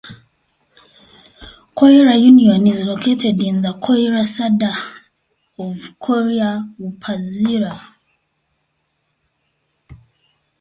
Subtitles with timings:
[1.77, 4.75] Koyra Union is located at the Koyra Sadar
[5.59, 7.79] of Koyra Upazila.